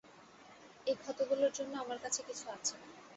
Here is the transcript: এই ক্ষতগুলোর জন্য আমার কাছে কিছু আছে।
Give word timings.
এই 0.87 0.95
ক্ষতগুলোর 1.01 1.51
জন্য 1.53 1.73
আমার 1.83 1.97
কাছে 2.03 2.21
কিছু 2.27 2.45
আছে। 2.55 2.75